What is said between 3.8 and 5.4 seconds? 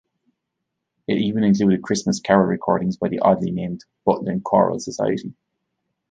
Butlin Choral Society.